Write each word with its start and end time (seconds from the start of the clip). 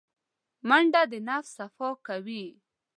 منډه 0.67 1.01
د 1.11 1.13
نفس 1.27 1.51
صفا 1.57 1.89
کوي 2.07 2.45